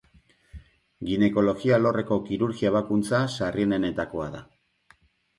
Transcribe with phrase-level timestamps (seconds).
[1.09, 4.41] Ginekologia alorreko kirurgia ebakuntza sarrienenetakoa da.